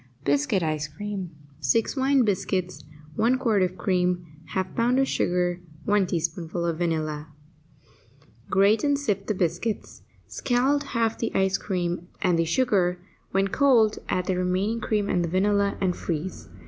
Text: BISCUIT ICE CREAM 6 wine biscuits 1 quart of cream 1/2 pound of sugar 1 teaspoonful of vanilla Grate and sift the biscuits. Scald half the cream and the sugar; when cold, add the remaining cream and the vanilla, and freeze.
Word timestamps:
BISCUIT 0.23 0.63
ICE 0.63 0.87
CREAM 0.87 1.29
6 1.59 1.95
wine 1.95 2.23
biscuits 2.23 2.83
1 3.17 3.37
quart 3.37 3.61
of 3.61 3.77
cream 3.77 4.25
1/2 4.55 4.75
pound 4.75 4.97
of 4.99 5.07
sugar 5.07 5.59
1 5.85 6.07
teaspoonful 6.07 6.65
of 6.65 6.79
vanilla 6.79 7.27
Grate 8.49 8.83
and 8.83 8.97
sift 8.97 9.27
the 9.27 9.35
biscuits. 9.35 10.01
Scald 10.25 10.83
half 10.97 11.19
the 11.19 11.29
cream 11.59 12.07
and 12.19 12.39
the 12.39 12.45
sugar; 12.45 12.97
when 13.29 13.49
cold, 13.49 13.99
add 14.09 14.25
the 14.25 14.35
remaining 14.35 14.79
cream 14.81 15.07
and 15.07 15.23
the 15.23 15.29
vanilla, 15.29 15.77
and 15.79 15.95
freeze. 15.95 16.49